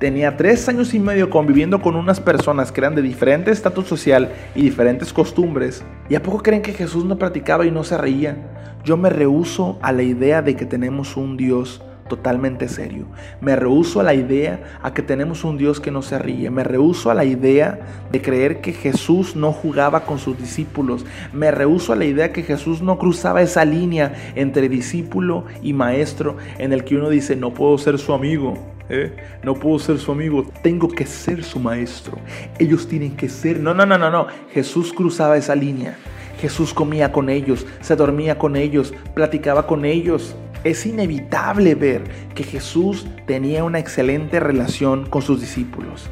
Tenía 0.00 0.36
tres 0.36 0.68
años 0.68 0.94
y 0.94 0.98
medio 0.98 1.30
conviviendo 1.30 1.80
con 1.80 1.94
unas 1.94 2.18
personas 2.18 2.72
que 2.72 2.80
eran 2.80 2.96
de 2.96 3.02
diferente 3.02 3.52
estatus 3.52 3.86
social 3.86 4.32
y 4.56 4.62
diferentes 4.62 5.12
costumbres. 5.12 5.84
¿Y 6.08 6.16
a 6.16 6.22
poco 6.24 6.42
creen 6.42 6.62
que 6.62 6.72
Jesús 6.72 7.04
no 7.04 7.18
practicaba 7.18 7.66
y 7.66 7.70
no 7.70 7.84
se 7.84 7.96
reía? 7.96 8.36
Yo 8.82 8.96
me 8.96 9.10
rehuso 9.10 9.78
a 9.80 9.92
la 9.92 10.02
idea 10.02 10.42
de 10.42 10.56
que 10.56 10.66
tenemos 10.66 11.16
un 11.16 11.36
Dios 11.36 11.80
totalmente 12.08 12.68
serio. 12.68 13.06
Me 13.40 13.54
rehuso 13.54 14.00
a 14.00 14.02
la 14.02 14.14
idea 14.14 14.78
a 14.82 14.92
que 14.92 15.02
tenemos 15.02 15.44
un 15.44 15.58
Dios 15.58 15.80
que 15.80 15.90
no 15.90 16.02
se 16.02 16.18
ríe. 16.18 16.50
Me 16.50 16.64
rehuso 16.64 17.10
a 17.10 17.14
la 17.14 17.24
idea 17.24 17.80
de 18.10 18.20
creer 18.20 18.60
que 18.60 18.72
Jesús 18.72 19.36
no 19.36 19.52
jugaba 19.52 20.04
con 20.04 20.18
sus 20.18 20.38
discípulos. 20.38 21.06
Me 21.32 21.50
rehuso 21.50 21.92
a 21.92 21.96
la 21.96 22.04
idea 22.04 22.32
que 22.32 22.42
Jesús 22.42 22.82
no 22.82 22.98
cruzaba 22.98 23.42
esa 23.42 23.64
línea 23.64 24.14
entre 24.34 24.68
discípulo 24.68 25.44
y 25.62 25.72
maestro 25.72 26.36
en 26.58 26.72
el 26.72 26.84
que 26.84 26.96
uno 26.96 27.08
dice, 27.10 27.36
no 27.36 27.54
puedo 27.54 27.78
ser 27.78 27.98
su 27.98 28.12
amigo. 28.12 28.54
¿eh? 28.88 29.14
No 29.42 29.54
puedo 29.54 29.78
ser 29.78 29.98
su 29.98 30.12
amigo, 30.12 30.46
tengo 30.62 30.88
que 30.88 31.06
ser 31.06 31.44
su 31.44 31.58
maestro. 31.58 32.18
Ellos 32.58 32.88
tienen 32.88 33.16
que 33.16 33.28
ser... 33.28 33.60
No, 33.60 33.74
no, 33.74 33.86
no, 33.86 33.98
no, 33.98 34.10
no. 34.10 34.26
Jesús 34.52 34.92
cruzaba 34.92 35.36
esa 35.36 35.54
línea. 35.54 35.96
Jesús 36.40 36.72
comía 36.72 37.10
con 37.10 37.28
ellos, 37.30 37.66
se 37.80 37.96
dormía 37.96 38.38
con 38.38 38.54
ellos, 38.54 38.94
platicaba 39.14 39.66
con 39.66 39.84
ellos 39.84 40.36
es 40.64 40.86
inevitable 40.86 41.74
ver 41.74 42.04
que 42.34 42.44
Jesús 42.44 43.06
tenía 43.26 43.64
una 43.64 43.78
excelente 43.78 44.40
relación 44.40 45.06
con 45.06 45.22
sus 45.22 45.40
discípulos. 45.40 46.08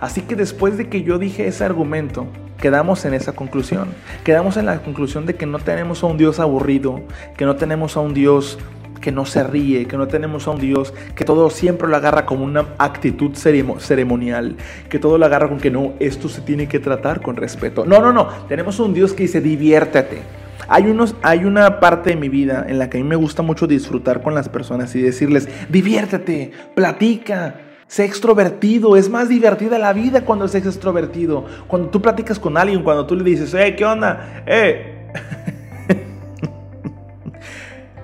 Así 0.00 0.22
que 0.22 0.34
después 0.34 0.76
de 0.76 0.88
que 0.88 1.02
yo 1.02 1.18
dije 1.18 1.46
ese 1.46 1.64
argumento, 1.64 2.26
quedamos 2.58 3.04
en 3.04 3.14
esa 3.14 3.32
conclusión. 3.32 3.88
Quedamos 4.24 4.56
en 4.56 4.66
la 4.66 4.82
conclusión 4.82 5.26
de 5.26 5.34
que 5.34 5.46
no 5.46 5.58
tenemos 5.58 6.02
a 6.02 6.06
un 6.06 6.18
Dios 6.18 6.40
aburrido, 6.40 7.00
que 7.36 7.44
no 7.44 7.56
tenemos 7.56 7.96
a 7.96 8.00
un 8.00 8.14
Dios 8.14 8.58
que 9.00 9.12
no 9.12 9.26
se 9.26 9.42
ríe, 9.42 9.86
que 9.86 9.96
no 9.96 10.08
tenemos 10.08 10.46
a 10.46 10.52
un 10.52 10.60
Dios 10.60 10.94
que 11.14 11.24
todo 11.24 11.50
siempre 11.50 11.88
lo 11.88 11.96
agarra 11.96 12.24
como 12.24 12.44
una 12.44 12.66
actitud 12.78 13.32
ceremonial, 13.34 14.56
que 14.88 14.98
todo 14.98 15.18
lo 15.18 15.26
agarra 15.26 15.48
con 15.48 15.58
que 15.58 15.70
no, 15.70 15.92
esto 15.98 16.28
se 16.28 16.40
tiene 16.40 16.68
que 16.68 16.78
tratar 16.78 17.20
con 17.20 17.36
respeto. 17.36 17.84
No, 17.84 18.00
no, 18.00 18.12
no, 18.12 18.28
tenemos 18.48 18.78
un 18.78 18.94
Dios 18.94 19.12
que 19.12 19.24
dice 19.24 19.40
diviértete. 19.40 20.22
Hay, 20.68 20.84
unos, 20.84 21.14
hay 21.22 21.44
una 21.44 21.80
parte 21.80 22.10
de 22.10 22.16
mi 22.16 22.28
vida 22.28 22.64
en 22.68 22.78
la 22.78 22.88
que 22.88 22.98
a 22.98 23.00
mí 23.00 23.06
me 23.08 23.16
gusta 23.16 23.42
mucho 23.42 23.66
disfrutar 23.66 24.22
con 24.22 24.34
las 24.34 24.48
personas 24.48 24.94
y 24.94 25.00
decirles, 25.00 25.48
diviértete, 25.68 26.52
platica, 26.74 27.56
Sé 27.92 28.06
extrovertido, 28.06 28.96
es 28.96 29.10
más 29.10 29.28
divertida 29.28 29.78
la 29.78 29.92
vida 29.92 30.24
cuando 30.24 30.48
seas 30.48 30.64
extrovertido. 30.64 31.44
Cuando 31.66 31.90
tú 31.90 32.00
platicas 32.00 32.38
con 32.38 32.56
alguien, 32.56 32.82
cuando 32.82 33.04
tú 33.04 33.14
le 33.14 33.22
dices, 33.22 33.54
hey, 33.54 33.74
¿qué 33.76 33.84
onda? 33.84 34.42
Eh. 34.46 35.10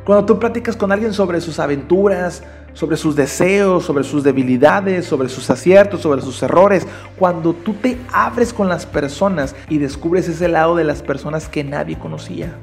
cuando 0.08 0.24
tú 0.24 0.38
platicas 0.38 0.74
con 0.74 0.90
alguien 0.90 1.12
sobre 1.12 1.38
sus 1.42 1.58
aventuras, 1.58 2.42
sobre 2.72 2.96
sus 2.96 3.14
deseos, 3.14 3.84
sobre 3.84 4.04
sus 4.04 4.24
debilidades, 4.24 5.04
sobre 5.04 5.28
sus 5.28 5.50
aciertos, 5.50 6.00
sobre 6.00 6.22
sus 6.22 6.42
errores. 6.42 6.86
Cuando 7.18 7.52
tú 7.52 7.74
te 7.74 7.98
abres 8.10 8.54
con 8.54 8.70
las 8.70 8.86
personas 8.86 9.54
y 9.68 9.76
descubres 9.76 10.26
ese 10.26 10.48
lado 10.48 10.76
de 10.76 10.84
las 10.84 11.02
personas 11.02 11.50
que 11.50 11.62
nadie 11.62 11.98
conocía. 11.98 12.56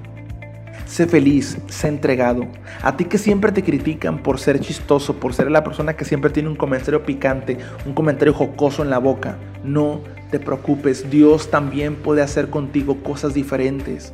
Sé 0.88 1.06
feliz, 1.06 1.60
sé 1.68 1.88
entregado. 1.88 2.48
A 2.82 2.98
ti 2.98 3.06
que 3.06 3.20
siempre 3.20 3.52
te 3.52 3.64
critican 3.64 4.24
por 4.24 4.40
ser 4.40 4.60
chistoso, 4.60 5.14
por 5.18 5.36
ser 5.36 5.52
la 5.52 5.64
persona 5.64 5.96
que 5.96 6.04
siempre 6.04 6.32
tiene 6.32 6.50
un 6.50 6.56
comentario 6.56 7.04
picante, 7.04 7.60
un 7.86 7.94
comentario 7.94 8.34
jocoso 8.34 8.82
en 8.82 8.90
la 8.90 8.98
boca. 8.98 9.38
No 9.64 10.02
te 10.32 10.40
preocupes, 10.40 11.12
Dios 11.12 11.52
también 11.52 11.96
puede 11.96 12.24
hacer 12.24 12.50
contigo 12.50 13.04
cosas 13.04 13.36
diferentes. 13.36 14.14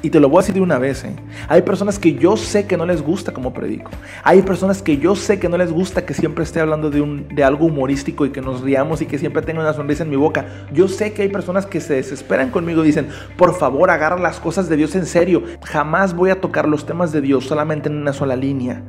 Y 0.00 0.10
te 0.10 0.20
lo 0.20 0.28
voy 0.28 0.38
a 0.38 0.42
decir 0.42 0.54
de 0.54 0.60
una 0.60 0.78
vez, 0.78 1.02
¿eh? 1.04 1.16
hay 1.48 1.62
personas 1.62 1.98
que 1.98 2.14
yo 2.14 2.36
sé 2.36 2.66
que 2.66 2.76
no 2.76 2.86
les 2.86 3.02
gusta 3.02 3.32
como 3.32 3.52
predico. 3.52 3.90
Hay 4.22 4.42
personas 4.42 4.80
que 4.80 4.96
yo 4.98 5.16
sé 5.16 5.40
que 5.40 5.48
no 5.48 5.58
les 5.58 5.72
gusta 5.72 6.06
que 6.06 6.14
siempre 6.14 6.44
esté 6.44 6.60
hablando 6.60 6.88
de, 6.88 7.00
un, 7.00 7.26
de 7.28 7.42
algo 7.42 7.66
humorístico 7.66 8.24
y 8.24 8.30
que 8.30 8.40
nos 8.40 8.60
riamos 8.60 9.02
y 9.02 9.06
que 9.06 9.18
siempre 9.18 9.42
tenga 9.42 9.60
una 9.60 9.72
sonrisa 9.72 10.04
en 10.04 10.10
mi 10.10 10.16
boca. 10.16 10.46
Yo 10.72 10.86
sé 10.86 11.12
que 11.12 11.22
hay 11.22 11.28
personas 11.28 11.66
que 11.66 11.80
se 11.80 11.94
desesperan 11.94 12.50
conmigo 12.50 12.84
y 12.84 12.86
dicen, 12.86 13.08
por 13.36 13.56
favor, 13.56 13.90
agarra 13.90 14.18
las 14.18 14.38
cosas 14.38 14.68
de 14.68 14.76
Dios 14.76 14.94
en 14.94 15.06
serio. 15.06 15.42
Jamás 15.64 16.14
voy 16.14 16.30
a 16.30 16.40
tocar 16.40 16.68
los 16.68 16.86
temas 16.86 17.10
de 17.10 17.20
Dios 17.20 17.46
solamente 17.46 17.88
en 17.88 17.96
una 17.96 18.12
sola 18.12 18.36
línea 18.36 18.82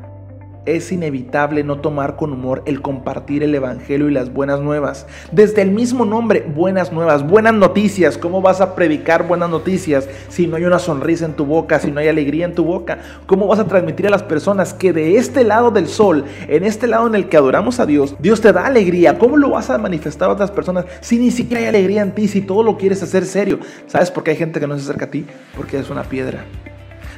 es 0.76 0.92
inevitable 0.92 1.64
no 1.64 1.80
tomar 1.80 2.16
con 2.16 2.34
humor 2.34 2.64
el 2.66 2.82
compartir 2.82 3.44
el 3.44 3.56
Evangelio 3.56 4.10
y 4.10 4.14
las 4.14 4.32
buenas 4.34 4.60
nuevas. 4.60 5.08
Desde 5.32 5.62
el 5.62 5.72
mismo 5.72 6.06
nombre, 6.06 6.46
buenas 6.56 6.92
nuevas, 6.92 7.28
buenas 7.28 7.54
noticias. 7.54 8.18
¿Cómo 8.18 8.42
vas 8.42 8.62
a 8.62 8.76
predicar 8.76 9.28
buenas 9.28 9.50
noticias 9.50 10.08
si 10.30 10.48
no 10.48 10.58
hay 10.58 10.66
una 10.66 10.80
sonrisa 10.80 11.26
en 11.26 11.34
tu 11.34 11.46
boca, 11.46 11.80
si 11.80 11.92
no 11.92 12.00
hay 12.00 12.08
alegría 12.08 12.46
en 12.46 12.56
tu 12.56 12.64
boca? 12.64 13.00
¿Cómo 13.26 13.48
vas 13.48 13.60
a 13.60 13.68
transmitir 13.68 14.08
a 14.08 14.12
las 14.12 14.24
personas 14.24 14.74
que 14.74 14.94
de 14.94 15.18
este 15.18 15.44
lado 15.44 15.72
del 15.72 15.88
sol, 15.88 16.26
en 16.48 16.64
este 16.64 16.88
lado 16.88 17.08
en 17.08 17.16
el 17.16 17.30
que 17.30 17.38
adoramos 17.38 17.80
a 17.80 17.86
Dios, 17.86 18.16
Dios 18.20 18.42
te 18.42 18.54
da 18.54 18.66
alegría? 18.66 19.18
¿Cómo 19.18 19.38
lo 19.38 19.52
vas 19.52 19.70
a 19.70 19.78
manifestar 19.78 20.30
a 20.30 20.34
otras 20.34 20.52
personas 20.52 20.86
si 21.02 21.18
ni 21.18 21.32
siquiera 21.32 21.62
hay 21.62 21.68
alegría 21.68 22.02
en 22.02 22.14
ti, 22.14 22.28
si 22.28 22.42
todo 22.42 22.64
lo 22.64 22.78
quieres 22.78 23.02
hacer 23.04 23.26
serio? 23.26 23.60
¿Sabes 23.88 24.12
por 24.12 24.24
qué 24.24 24.32
hay 24.32 24.38
gente 24.38 24.60
que 24.60 24.68
no 24.68 24.78
se 24.78 24.84
acerca 24.84 25.06
a 25.06 25.12
ti? 25.12 25.26
Porque 25.56 25.78
eres 25.78 25.90
una 25.90 26.04
piedra. 26.04 26.46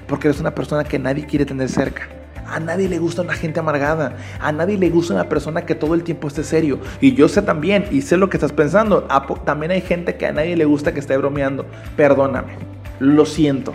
Porque 0.07 0.27
eres 0.27 0.39
una 0.39 0.53
persona 0.53 0.83
que 0.83 0.99
nadie 0.99 1.25
quiere 1.25 1.45
tener 1.45 1.69
cerca. 1.69 2.20
A 2.47 2.59
nadie 2.59 2.89
le 2.89 2.99
gusta 2.99 3.21
una 3.21 3.33
gente 3.33 3.59
amargada. 3.59 4.15
A 4.39 4.51
nadie 4.51 4.77
le 4.77 4.89
gusta 4.89 5.13
una 5.13 5.29
persona 5.29 5.65
que 5.65 5.75
todo 5.75 5.93
el 5.93 6.03
tiempo 6.03 6.27
esté 6.27 6.43
serio. 6.43 6.79
Y 6.99 7.13
yo 7.13 7.27
sé 7.27 7.41
también, 7.41 7.85
y 7.91 8.01
sé 8.01 8.17
lo 8.17 8.29
que 8.29 8.37
estás 8.37 8.51
pensando. 8.51 9.07
También 9.45 9.71
hay 9.71 9.81
gente 9.81 10.15
que 10.15 10.27
a 10.27 10.31
nadie 10.31 10.55
le 10.55 10.65
gusta 10.65 10.93
que 10.93 10.99
esté 10.99 11.17
bromeando. 11.17 11.65
Perdóname. 11.95 12.53
Lo 12.99 13.25
siento. 13.25 13.73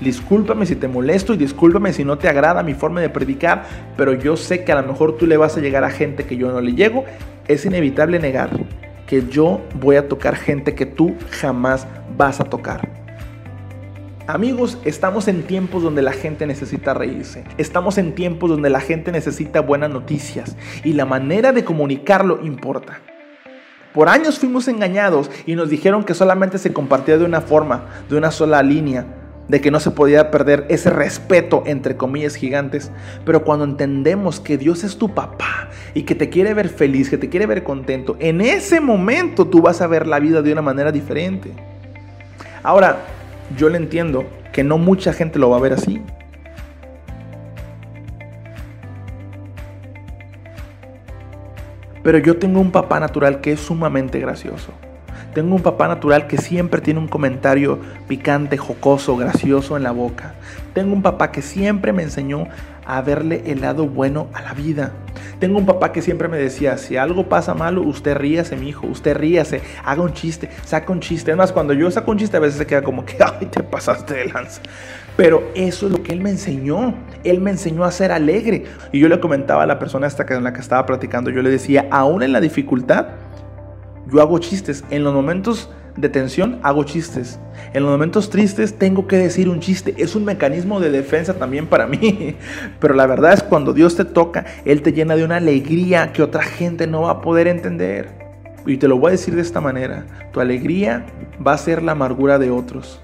Discúlpame 0.00 0.66
si 0.66 0.76
te 0.76 0.88
molesto 0.88 1.32
y 1.32 1.38
discúlpame 1.38 1.92
si 1.92 2.04
no 2.04 2.18
te 2.18 2.28
agrada 2.28 2.62
mi 2.62 2.74
forma 2.74 3.00
de 3.00 3.08
predicar, 3.08 3.64
pero 3.96 4.12
yo 4.12 4.36
sé 4.36 4.62
que 4.62 4.72
a 4.72 4.82
lo 4.82 4.86
mejor 4.86 5.16
tú 5.16 5.26
le 5.26 5.38
vas 5.38 5.56
a 5.56 5.60
llegar 5.60 5.84
a 5.84 5.90
gente 5.90 6.24
que 6.24 6.36
yo 6.36 6.52
no 6.52 6.60
le 6.60 6.74
llego. 6.74 7.06
Es 7.48 7.64
inevitable 7.64 8.18
negar 8.18 8.50
que 9.06 9.26
yo 9.26 9.62
voy 9.74 9.96
a 9.96 10.08
tocar 10.08 10.36
gente 10.36 10.74
que 10.74 10.84
tú 10.84 11.14
jamás 11.30 11.86
vas 12.16 12.40
a 12.40 12.44
tocar. 12.44 12.95
Amigos, 14.28 14.76
estamos 14.84 15.28
en 15.28 15.44
tiempos 15.44 15.84
donde 15.84 16.02
la 16.02 16.10
gente 16.10 16.48
necesita 16.48 16.92
reírse. 16.94 17.44
Estamos 17.58 17.96
en 17.96 18.12
tiempos 18.12 18.50
donde 18.50 18.70
la 18.70 18.80
gente 18.80 19.12
necesita 19.12 19.60
buenas 19.60 19.88
noticias 19.88 20.56
y 20.82 20.94
la 20.94 21.04
manera 21.04 21.52
de 21.52 21.64
comunicarlo 21.64 22.44
importa. 22.44 22.98
Por 23.94 24.08
años 24.08 24.40
fuimos 24.40 24.66
engañados 24.66 25.30
y 25.46 25.54
nos 25.54 25.70
dijeron 25.70 26.02
que 26.02 26.12
solamente 26.12 26.58
se 26.58 26.72
compartía 26.72 27.18
de 27.18 27.24
una 27.24 27.40
forma, 27.40 27.84
de 28.10 28.16
una 28.16 28.32
sola 28.32 28.64
línea, 28.64 29.06
de 29.46 29.60
que 29.60 29.70
no 29.70 29.78
se 29.78 29.92
podía 29.92 30.32
perder 30.32 30.66
ese 30.70 30.90
respeto 30.90 31.62
entre 31.64 31.96
comillas 31.96 32.34
gigantes. 32.34 32.90
Pero 33.24 33.44
cuando 33.44 33.64
entendemos 33.64 34.40
que 34.40 34.58
Dios 34.58 34.82
es 34.82 34.98
tu 34.98 35.14
papá 35.14 35.70
y 35.94 36.02
que 36.02 36.16
te 36.16 36.30
quiere 36.30 36.52
ver 36.52 36.68
feliz, 36.68 37.10
que 37.10 37.16
te 37.16 37.28
quiere 37.28 37.46
ver 37.46 37.62
contento, 37.62 38.16
en 38.18 38.40
ese 38.40 38.80
momento 38.80 39.46
tú 39.46 39.62
vas 39.62 39.80
a 39.80 39.86
ver 39.86 40.08
la 40.08 40.18
vida 40.18 40.42
de 40.42 40.50
una 40.50 40.62
manera 40.62 40.90
diferente. 40.90 41.52
Ahora, 42.64 42.98
yo 43.56 43.68
le 43.68 43.76
entiendo 43.76 44.24
que 44.52 44.64
no 44.64 44.78
mucha 44.78 45.12
gente 45.12 45.38
lo 45.38 45.50
va 45.50 45.58
a 45.58 45.60
ver 45.60 45.74
así. 45.74 46.02
Pero 52.02 52.18
yo 52.18 52.36
tengo 52.38 52.60
un 52.60 52.70
papá 52.70 53.00
natural 53.00 53.40
que 53.40 53.52
es 53.52 53.60
sumamente 53.60 54.20
gracioso. 54.20 54.72
Tengo 55.34 55.54
un 55.54 55.60
papá 55.60 55.86
natural 55.86 56.28
que 56.28 56.38
siempre 56.38 56.80
tiene 56.80 57.00
un 57.00 57.08
comentario 57.08 57.78
picante, 58.08 58.56
jocoso, 58.56 59.16
gracioso 59.16 59.76
en 59.76 59.82
la 59.82 59.90
boca. 59.90 60.34
Tengo 60.72 60.94
un 60.94 61.02
papá 61.02 61.30
que 61.30 61.42
siempre 61.42 61.92
me 61.92 62.02
enseñó 62.02 62.46
a 62.86 63.02
verle 63.02 63.42
el 63.46 63.60
lado 63.60 63.86
bueno 63.86 64.28
a 64.32 64.42
la 64.42 64.54
vida. 64.54 64.92
Tengo 65.38 65.58
un 65.58 65.66
papá 65.66 65.92
que 65.92 66.00
siempre 66.00 66.28
me 66.28 66.38
decía, 66.38 66.78
si 66.78 66.96
algo 66.96 67.28
pasa 67.28 67.52
malo, 67.52 67.82
usted 67.82 68.16
ríase, 68.16 68.56
mi 68.56 68.68
hijo, 68.68 68.86
usted 68.86 69.16
ríase, 69.16 69.60
haga 69.84 70.02
un 70.02 70.12
chiste, 70.12 70.48
saca 70.64 70.92
un 70.92 71.00
chiste. 71.00 71.30
Además, 71.30 71.52
cuando 71.52 71.74
yo 71.74 71.90
saco 71.90 72.10
un 72.10 72.18
chiste 72.18 72.36
a 72.36 72.40
veces 72.40 72.58
se 72.58 72.66
queda 72.66 72.82
como 72.82 73.04
que, 73.04 73.16
ay, 73.40 73.46
te 73.46 73.62
pasaste 73.62 74.14
de 74.14 74.24
lanza. 74.26 74.62
Pero 75.16 75.50
eso 75.54 75.86
es 75.86 75.92
lo 75.92 76.02
que 76.02 76.12
él 76.12 76.20
me 76.20 76.30
enseñó. 76.30 76.94
Él 77.24 77.40
me 77.40 77.50
enseñó 77.50 77.84
a 77.84 77.90
ser 77.90 78.12
alegre. 78.12 78.64
Y 78.92 79.00
yo 79.00 79.08
le 79.08 79.20
comentaba 79.20 79.64
a 79.64 79.66
la 79.66 79.78
persona 79.78 80.06
hasta 80.06 80.24
con 80.24 80.44
la 80.44 80.52
que 80.52 80.60
estaba 80.60 80.86
platicando, 80.86 81.30
yo 81.30 81.42
le 81.42 81.50
decía, 81.50 81.86
aún 81.90 82.22
en 82.22 82.32
la 82.32 82.40
dificultad, 82.40 83.08
yo 84.10 84.20
hago 84.20 84.38
chistes. 84.38 84.84
En 84.90 85.04
los 85.04 85.12
momentos 85.12 85.70
de 85.96 86.08
tensión 86.08 86.58
hago 86.62 86.84
chistes. 86.84 87.38
En 87.72 87.82
los 87.82 87.90
momentos 87.90 88.30
tristes 88.30 88.78
tengo 88.78 89.06
que 89.06 89.16
decir 89.16 89.48
un 89.48 89.60
chiste. 89.60 89.94
Es 89.98 90.14
un 90.14 90.24
mecanismo 90.24 90.80
de 90.80 90.90
defensa 90.90 91.34
también 91.34 91.66
para 91.66 91.86
mí. 91.86 92.36
Pero 92.80 92.94
la 92.94 93.06
verdad 93.06 93.32
es 93.32 93.42
cuando 93.42 93.72
Dios 93.72 93.96
te 93.96 94.04
toca, 94.04 94.44
Él 94.64 94.82
te 94.82 94.92
llena 94.92 95.16
de 95.16 95.24
una 95.24 95.36
alegría 95.36 96.12
que 96.12 96.22
otra 96.22 96.42
gente 96.42 96.86
no 96.86 97.02
va 97.02 97.12
a 97.12 97.20
poder 97.20 97.48
entender. 97.48 98.08
Y 98.66 98.78
te 98.78 98.88
lo 98.88 98.98
voy 98.98 99.08
a 99.08 99.12
decir 99.12 99.34
de 99.34 99.42
esta 99.42 99.60
manera. 99.60 100.06
Tu 100.32 100.40
alegría 100.40 101.06
va 101.44 101.52
a 101.52 101.58
ser 101.58 101.82
la 101.82 101.92
amargura 101.92 102.38
de 102.38 102.50
otros. 102.50 103.00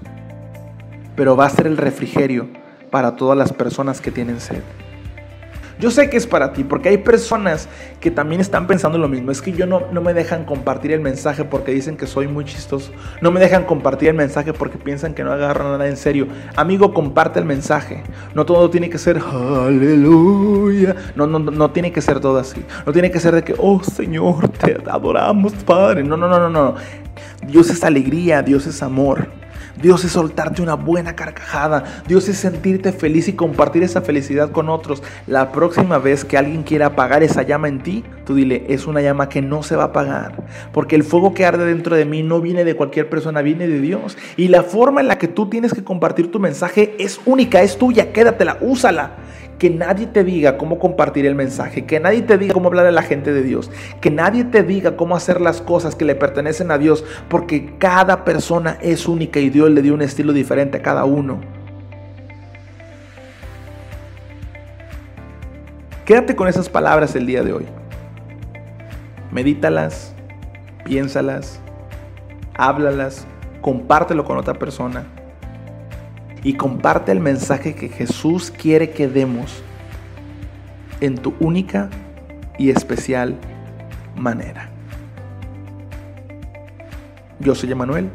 Pero 1.15 1.35
va 1.35 1.45
a 1.45 1.49
ser 1.49 1.67
el 1.67 1.77
refrigerio 1.77 2.47
para 2.89 3.15
todas 3.15 3.37
las 3.37 3.53
personas 3.53 4.01
que 4.01 4.11
tienen 4.11 4.39
sed. 4.39 4.61
Yo 5.79 5.91
sé 5.91 6.09
que 6.09 6.17
es 6.17 6.27
para 6.27 6.53
ti, 6.53 6.63
porque 6.63 6.89
hay 6.89 6.97
personas 6.97 7.67
que 7.99 8.11
también 8.11 8.41
están 8.41 8.67
pensando 8.67 8.97
lo 8.97 9.07
mismo. 9.07 9.31
Es 9.31 9.41
que 9.41 9.51
yo 9.51 9.65
no, 9.65 9.83
no 9.91 10.01
me 10.01 10.13
dejan 10.13 10.45
compartir 10.45 10.91
el 10.91 10.99
mensaje 10.99 11.43
porque 11.43 11.71
dicen 11.71 11.97
que 11.97 12.07
soy 12.07 12.27
muy 12.27 12.45
chistoso. 12.45 12.91
No 13.21 13.31
me 13.31 13.39
dejan 13.39 13.65
compartir 13.65 14.09
el 14.09 14.15
mensaje 14.15 14.53
porque 14.53 14.77
piensan 14.77 15.13
que 15.13 15.23
no 15.23 15.31
agarran 15.31 15.71
nada 15.71 15.87
en 15.87 15.97
serio. 15.97 16.27
Amigo, 16.55 16.93
comparte 16.93 17.39
el 17.39 17.45
mensaje. 17.45 18.03
No 18.33 18.45
todo 18.45 18.69
tiene 18.69 18.89
que 18.89 18.97
ser 18.97 19.17
aleluya. 19.17 20.95
No, 21.15 21.27
no, 21.27 21.39
no 21.39 21.71
tiene 21.71 21.91
que 21.91 22.01
ser 22.01 22.19
todo 22.19 22.37
así. 22.37 22.63
No 22.85 22.91
tiene 22.91 23.11
que 23.11 23.19
ser 23.19 23.35
de 23.35 23.43
que, 23.43 23.55
oh 23.57 23.81
Señor, 23.83 24.49
te 24.49 24.77
adoramos, 24.89 25.53
Padre. 25.65 26.03
No, 26.03 26.17
no, 26.17 26.27
no, 26.27 26.39
no, 26.39 26.49
no. 26.49 26.75
Dios 27.47 27.69
es 27.69 27.83
alegría, 27.83 28.41
Dios 28.41 28.67
es 28.67 28.81
amor. 28.81 29.27
Dios 29.81 30.05
es 30.05 30.11
soltarte 30.11 30.61
una 30.61 30.75
buena 30.75 31.15
carcajada. 31.15 32.03
Dios 32.07 32.29
es 32.29 32.37
sentirte 32.37 32.91
feliz 32.91 33.27
y 33.27 33.33
compartir 33.33 33.83
esa 33.83 34.01
felicidad 34.01 34.51
con 34.51 34.69
otros. 34.69 35.01
La 35.27 35.51
próxima 35.51 35.97
vez 35.97 36.25
que 36.25 36.37
alguien 36.37 36.63
quiera 36.63 36.87
apagar 36.87 37.23
esa 37.23 37.41
llama 37.41 37.67
en 37.67 37.81
ti, 37.81 38.03
tú 38.25 38.35
dile, 38.35 38.65
es 38.69 38.85
una 38.85 39.01
llama 39.01 39.29
que 39.29 39.41
no 39.41 39.63
se 39.63 39.75
va 39.75 39.83
a 39.83 39.87
apagar. 39.87 40.43
Porque 40.71 40.95
el 40.95 41.03
fuego 41.03 41.33
que 41.33 41.45
arde 41.45 41.65
dentro 41.65 41.95
de 41.95 42.05
mí 42.05 42.23
no 42.23 42.41
viene 42.41 42.63
de 42.63 42.75
cualquier 42.75 43.09
persona, 43.09 43.41
viene 43.41 43.67
de 43.67 43.79
Dios. 43.79 44.17
Y 44.37 44.49
la 44.49 44.63
forma 44.63 45.01
en 45.01 45.07
la 45.07 45.17
que 45.17 45.27
tú 45.27 45.49
tienes 45.49 45.73
que 45.73 45.83
compartir 45.83 46.31
tu 46.31 46.39
mensaje 46.39 46.95
es 46.99 47.19
única, 47.25 47.61
es 47.61 47.77
tuya. 47.77 48.11
Quédatela, 48.11 48.57
úsala 48.61 49.11
que 49.57 49.69
nadie 49.69 50.07
te 50.07 50.23
diga 50.23 50.57
cómo 50.57 50.79
compartir 50.79 51.25
el 51.25 51.35
mensaje, 51.35 51.85
que 51.85 51.99
nadie 51.99 52.21
te 52.21 52.37
diga 52.37 52.53
cómo 52.53 52.67
hablar 52.67 52.85
a 52.85 52.91
la 52.91 53.03
gente 53.03 53.33
de 53.33 53.43
Dios, 53.43 53.71
que 54.01 54.11
nadie 54.11 54.43
te 54.43 54.63
diga 54.63 54.95
cómo 54.95 55.15
hacer 55.15 55.41
las 55.41 55.61
cosas 55.61 55.95
que 55.95 56.05
le 56.05 56.15
pertenecen 56.15 56.71
a 56.71 56.77
Dios, 56.77 57.05
porque 57.29 57.75
cada 57.77 58.25
persona 58.25 58.77
es 58.81 59.07
única 59.07 59.39
y 59.39 59.49
Dios 59.49 59.69
le 59.69 59.81
dio 59.81 59.93
un 59.93 60.01
estilo 60.01 60.33
diferente 60.33 60.77
a 60.77 60.81
cada 60.81 61.05
uno. 61.05 61.41
Quédate 66.05 66.35
con 66.35 66.47
esas 66.47 66.67
palabras 66.67 67.15
el 67.15 67.25
día 67.25 67.43
de 67.43 67.53
hoy. 67.53 67.65
Medítalas, 69.31 70.13
piénsalas 70.83 71.61
háblalas, 72.55 73.25
compártelo 73.61 74.23
con 74.25 74.37
otra 74.37 74.53
persona 74.53 75.05
y 76.43 76.55
comparte 76.55 77.11
el 77.11 77.19
mensaje 77.19 77.75
que 77.75 77.89
Jesús 77.89 78.51
quiere 78.51 78.91
que 78.91 79.07
demos 79.07 79.63
en 80.99 81.17
tu 81.17 81.33
única 81.39 81.89
y 82.57 82.69
especial 82.69 83.37
manera. 84.15 84.69
Yo 87.39 87.55
soy 87.55 87.71
Emanuel. 87.71 88.09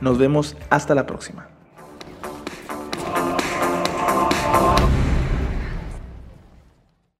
Nos 0.00 0.18
vemos 0.18 0.56
hasta 0.70 0.94
la 0.94 1.06
próxima. 1.06 1.51